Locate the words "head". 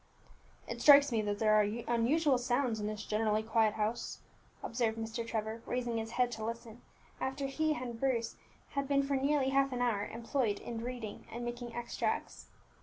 6.13-6.31